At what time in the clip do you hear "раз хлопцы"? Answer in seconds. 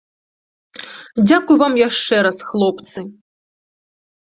2.29-2.99